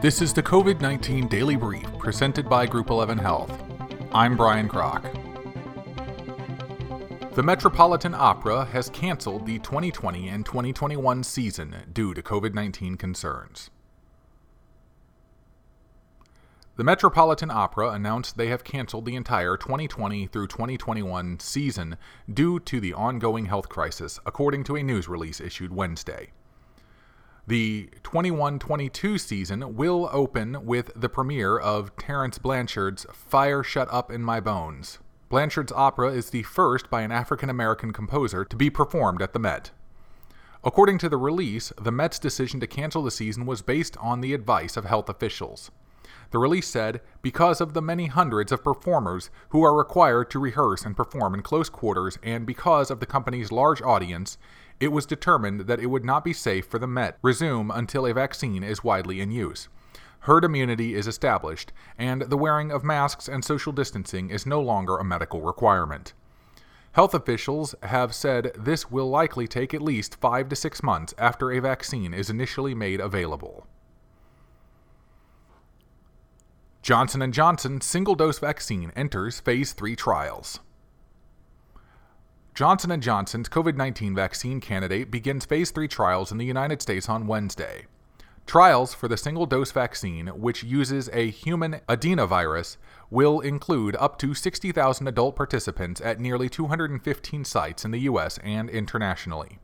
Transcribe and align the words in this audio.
This 0.00 0.22
is 0.22 0.32
the 0.32 0.44
COVID 0.44 0.80
19 0.80 1.26
Daily 1.26 1.56
Brief 1.56 1.84
presented 1.98 2.48
by 2.48 2.66
Group 2.66 2.88
11 2.88 3.18
Health. 3.18 3.50
I'm 4.12 4.36
Brian 4.36 4.68
Kroc. 4.68 5.02
The 7.34 7.42
Metropolitan 7.42 8.14
Opera 8.14 8.66
has 8.66 8.90
canceled 8.90 9.44
the 9.44 9.58
2020 9.58 10.28
and 10.28 10.46
2021 10.46 11.24
season 11.24 11.74
due 11.92 12.14
to 12.14 12.22
COVID 12.22 12.54
19 12.54 12.94
concerns. 12.96 13.70
The 16.76 16.84
Metropolitan 16.84 17.50
Opera 17.50 17.90
announced 17.90 18.36
they 18.36 18.50
have 18.50 18.62
canceled 18.62 19.04
the 19.04 19.16
entire 19.16 19.56
2020 19.56 20.28
through 20.28 20.46
2021 20.46 21.40
season 21.40 21.96
due 22.32 22.60
to 22.60 22.78
the 22.78 22.94
ongoing 22.94 23.46
health 23.46 23.68
crisis, 23.68 24.20
according 24.24 24.62
to 24.62 24.76
a 24.76 24.82
news 24.84 25.08
release 25.08 25.40
issued 25.40 25.74
Wednesday. 25.74 26.30
The 27.48 27.88
21 28.02 28.58
22 28.58 29.16
season 29.16 29.74
will 29.74 30.10
open 30.12 30.66
with 30.66 30.90
the 30.94 31.08
premiere 31.08 31.56
of 31.56 31.96
Terence 31.96 32.36
Blanchard's 32.36 33.06
Fire 33.10 33.62
Shut 33.62 33.88
Up 33.90 34.12
in 34.12 34.22
My 34.22 34.38
Bones. 34.38 34.98
Blanchard's 35.30 35.72
opera 35.72 36.12
is 36.12 36.28
the 36.28 36.42
first 36.42 36.90
by 36.90 37.00
an 37.00 37.10
African 37.10 37.48
American 37.48 37.90
composer 37.90 38.44
to 38.44 38.54
be 38.54 38.68
performed 38.68 39.22
at 39.22 39.32
the 39.32 39.38
Met. 39.38 39.70
According 40.62 40.98
to 40.98 41.08
the 41.08 41.16
release, 41.16 41.72
the 41.80 41.90
Met's 41.90 42.18
decision 42.18 42.60
to 42.60 42.66
cancel 42.66 43.02
the 43.02 43.10
season 43.10 43.46
was 43.46 43.62
based 43.62 43.96
on 43.96 44.20
the 44.20 44.34
advice 44.34 44.76
of 44.76 44.84
health 44.84 45.08
officials. 45.08 45.70
The 46.30 46.38
release 46.38 46.68
said, 46.68 47.00
because 47.22 47.60
of 47.60 47.72
the 47.72 47.80
many 47.80 48.06
hundreds 48.06 48.52
of 48.52 48.62
performers 48.62 49.30
who 49.48 49.64
are 49.64 49.74
required 49.74 50.30
to 50.30 50.38
rehearse 50.38 50.84
and 50.84 50.96
perform 50.96 51.34
in 51.34 51.42
close 51.42 51.70
quarters, 51.70 52.18
and 52.22 52.44
because 52.44 52.90
of 52.90 53.00
the 53.00 53.06
company's 53.06 53.50
large 53.50 53.80
audience, 53.80 54.36
it 54.78 54.92
was 54.92 55.06
determined 55.06 55.62
that 55.62 55.80
it 55.80 55.86
would 55.86 56.04
not 56.04 56.24
be 56.24 56.34
safe 56.34 56.66
for 56.66 56.78
the 56.78 56.86
Met 56.86 57.12
to 57.12 57.18
resume 57.22 57.70
until 57.70 58.06
a 58.06 58.12
vaccine 58.12 58.62
is 58.62 58.84
widely 58.84 59.20
in 59.20 59.30
use. 59.30 59.68
Herd 60.20 60.44
immunity 60.44 60.94
is 60.94 61.06
established, 61.06 61.72
and 61.96 62.22
the 62.22 62.36
wearing 62.36 62.70
of 62.70 62.84
masks 62.84 63.28
and 63.28 63.42
social 63.42 63.72
distancing 63.72 64.28
is 64.28 64.44
no 64.44 64.60
longer 64.60 64.98
a 64.98 65.04
medical 65.04 65.40
requirement. 65.40 66.12
Health 66.92 67.14
officials 67.14 67.74
have 67.84 68.14
said 68.14 68.52
this 68.54 68.90
will 68.90 69.08
likely 69.08 69.46
take 69.46 69.72
at 69.72 69.80
least 69.80 70.20
five 70.20 70.48
to 70.48 70.56
six 70.56 70.82
months 70.82 71.14
after 71.16 71.52
a 71.52 71.60
vaccine 71.60 72.12
is 72.12 72.28
initially 72.28 72.74
made 72.74 73.00
available. 73.00 73.66
Johnson 76.88 77.30
& 77.32 77.32
Johnson 77.32 77.82
single-dose 77.82 78.38
vaccine 78.38 78.92
enters 78.96 79.40
phase 79.40 79.74
3 79.74 79.94
trials. 79.94 80.60
Johnson 82.54 82.98
& 83.00 83.02
Johnson's 83.02 83.50
COVID-19 83.50 84.14
vaccine 84.14 84.58
candidate 84.58 85.10
begins 85.10 85.44
phase 85.44 85.70
3 85.70 85.86
trials 85.86 86.32
in 86.32 86.38
the 86.38 86.46
United 86.46 86.80
States 86.80 87.06
on 87.06 87.26
Wednesday. 87.26 87.84
Trials 88.46 88.94
for 88.94 89.06
the 89.06 89.18
single-dose 89.18 89.70
vaccine, 89.70 90.28
which 90.28 90.64
uses 90.64 91.10
a 91.12 91.28
human 91.28 91.82
adenovirus, 91.90 92.78
will 93.10 93.40
include 93.40 93.94
up 93.96 94.18
to 94.20 94.32
60,000 94.32 95.06
adult 95.06 95.36
participants 95.36 96.00
at 96.00 96.18
nearly 96.18 96.48
215 96.48 97.44
sites 97.44 97.84
in 97.84 97.90
the 97.90 98.00
US 98.12 98.38
and 98.38 98.70
internationally. 98.70 99.58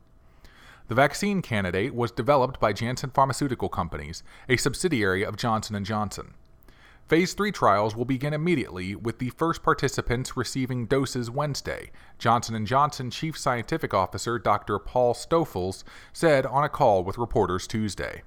The 0.89 0.93
vaccine 0.93 1.41
candidate 1.41 1.95
was 1.95 2.11
developed 2.11 2.59
by 2.59 2.71
Janssen 2.71 3.09
Pharmaceutical 3.09 3.69
Companies, 3.69 4.21
a 4.47 4.57
subsidiary 4.57 5.25
of 5.25 5.37
Johnson 5.37 5.83
& 5.83 5.85
Johnson. 5.85 6.35
Phase 7.07 7.35
3 7.35 7.51
trials 7.51 7.95
will 7.95 8.05
begin 8.05 8.33
immediately 8.33 8.95
with 8.95 9.19
the 9.19 9.29
first 9.29 9.61
participants 9.61 10.35
receiving 10.35 10.87
doses 10.87 11.29
Wednesday, 11.29 11.91
Johnson 12.17 12.65
& 12.65 12.67
Johnson 12.67 13.11
Chief 13.11 13.37
Scientific 13.37 13.93
Officer 13.93 14.39
Dr. 14.39 14.79
Paul 14.79 15.13
Stoffels 15.13 15.83
said 16.13 16.47
on 16.47 16.63
a 16.63 16.69
call 16.69 17.03
with 17.03 17.19
reporters 17.19 17.67
Tuesday. 17.67 18.23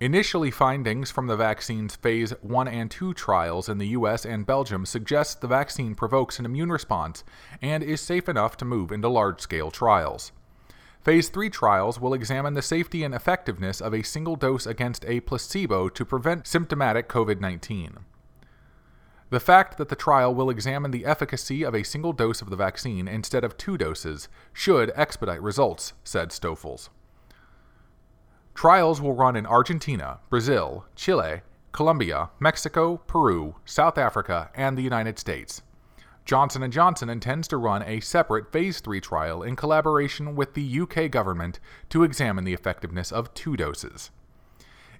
Initially, 0.00 0.50
findings 0.50 1.10
from 1.10 1.26
the 1.26 1.36
vaccine's 1.36 1.94
phase 1.94 2.30
1 2.40 2.68
and 2.68 2.90
2 2.90 3.12
trials 3.12 3.68
in 3.68 3.76
the 3.76 3.88
US 3.88 4.24
and 4.24 4.46
Belgium 4.46 4.86
suggest 4.86 5.42
the 5.42 5.46
vaccine 5.46 5.94
provokes 5.94 6.38
an 6.38 6.46
immune 6.46 6.72
response 6.72 7.22
and 7.60 7.82
is 7.82 8.00
safe 8.00 8.30
enough 8.30 8.56
to 8.56 8.64
move 8.64 8.90
into 8.90 9.10
large-scale 9.10 9.72
trials. 9.72 10.32
Phase 11.08 11.30
3 11.30 11.48
trials 11.48 11.98
will 11.98 12.12
examine 12.12 12.52
the 12.52 12.60
safety 12.60 13.02
and 13.02 13.14
effectiveness 13.14 13.80
of 13.80 13.94
a 13.94 14.02
single 14.02 14.36
dose 14.36 14.66
against 14.66 15.06
a 15.06 15.20
placebo 15.20 15.88
to 15.88 16.04
prevent 16.04 16.46
symptomatic 16.46 17.08
COVID 17.08 17.40
19. 17.40 18.00
The 19.30 19.40
fact 19.40 19.78
that 19.78 19.88
the 19.88 19.96
trial 19.96 20.34
will 20.34 20.50
examine 20.50 20.90
the 20.90 21.06
efficacy 21.06 21.62
of 21.62 21.74
a 21.74 21.82
single 21.82 22.12
dose 22.12 22.42
of 22.42 22.50
the 22.50 22.56
vaccine 22.56 23.08
instead 23.08 23.42
of 23.42 23.56
two 23.56 23.78
doses 23.78 24.28
should 24.52 24.92
expedite 24.94 25.40
results, 25.40 25.94
said 26.04 26.28
Stoffels. 26.28 26.90
Trials 28.54 29.00
will 29.00 29.14
run 29.14 29.34
in 29.34 29.46
Argentina, 29.46 30.18
Brazil, 30.28 30.84
Chile, 30.94 31.40
Colombia, 31.72 32.28
Mexico, 32.38 32.98
Peru, 32.98 33.54
South 33.64 33.96
Africa, 33.96 34.50
and 34.54 34.76
the 34.76 34.82
United 34.82 35.18
States. 35.18 35.62
Johnson 36.28 36.70
& 36.70 36.70
Johnson 36.70 37.08
intends 37.08 37.48
to 37.48 37.56
run 37.56 37.82
a 37.84 38.00
separate 38.00 38.52
phase 38.52 38.80
3 38.80 39.00
trial 39.00 39.42
in 39.42 39.56
collaboration 39.56 40.36
with 40.36 40.52
the 40.52 40.80
UK 40.80 41.10
government 41.10 41.58
to 41.88 42.02
examine 42.02 42.44
the 42.44 42.52
effectiveness 42.52 43.10
of 43.10 43.32
two 43.32 43.56
doses. 43.56 44.10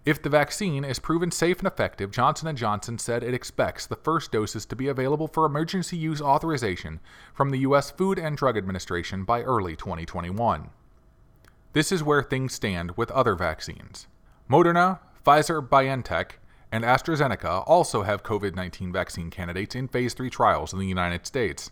If 0.06 0.22
the 0.22 0.30
vaccine 0.30 0.86
is 0.86 0.98
proven 0.98 1.30
safe 1.30 1.58
and 1.58 1.66
effective, 1.66 2.12
Johnson 2.12 2.56
& 2.56 2.56
Johnson 2.56 2.96
said 2.96 3.22
it 3.22 3.34
expects 3.34 3.84
the 3.84 3.96
first 3.96 4.32
doses 4.32 4.64
to 4.64 4.74
be 4.74 4.88
available 4.88 5.28
for 5.28 5.44
emergency 5.44 5.98
use 5.98 6.22
authorization 6.22 6.98
from 7.34 7.50
the 7.50 7.58
US 7.58 7.90
Food 7.90 8.18
and 8.18 8.34
Drug 8.34 8.56
Administration 8.56 9.24
by 9.24 9.42
early 9.42 9.76
2021. 9.76 10.70
This 11.74 11.92
is 11.92 12.02
where 12.02 12.22
things 12.22 12.54
stand 12.54 12.96
with 12.96 13.10
other 13.10 13.34
vaccines. 13.34 14.06
Moderna, 14.50 15.00
Pfizer 15.26 15.60
BioNTech, 15.60 16.38
and 16.70 16.84
AstraZeneca 16.84 17.64
also 17.66 18.02
have 18.02 18.22
COVID 18.22 18.54
19 18.54 18.92
vaccine 18.92 19.30
candidates 19.30 19.74
in 19.74 19.88
phase 19.88 20.14
3 20.14 20.30
trials 20.30 20.72
in 20.72 20.78
the 20.78 20.86
United 20.86 21.26
States, 21.26 21.70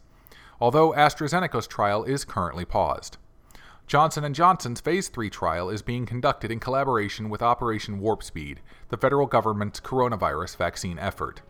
although 0.61 0.93
AstraZeneca's 0.93 1.67
trial 1.67 2.05
is 2.05 2.25
currently 2.25 2.65
paused. 2.65 3.19
Johnson 3.87 4.33
& 4.35 4.35
Johnson's 4.35 4.81
phase 4.81 5.09
3 5.09 5.31
trial 5.31 5.71
is 5.71 5.81
being 5.81 6.07
conducted 6.07 6.51
in 6.51 6.59
collaboration 6.59 7.29
with 7.29 7.41
Operation 7.41 8.01
Warp 8.01 8.25
Speed, 8.25 8.61
the 8.89 8.97
federal 8.97 9.27
government's 9.27 9.79
coronavirus 9.79 10.57
vaccine 10.57 10.99
effort. 10.99 11.43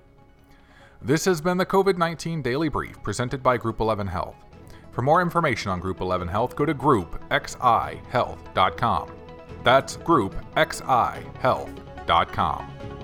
This 1.00 1.24
has 1.24 1.40
been 1.40 1.56
the 1.56 1.64
COVID 1.64 1.96
19 1.96 2.42
Daily 2.42 2.68
Brief 2.68 3.02
presented 3.02 3.42
by 3.42 3.56
Group 3.56 3.80
11 3.80 4.06
Health. 4.06 4.36
For 4.92 5.00
more 5.02 5.22
information 5.22 5.70
on 5.70 5.80
Group 5.80 6.00
11 6.00 6.28
Health, 6.28 6.56
go 6.56 6.64
to 6.64 6.74
groupxihealth.com. 6.74 9.12
That's 9.62 9.96
groupxihealth.com. 9.98 12.95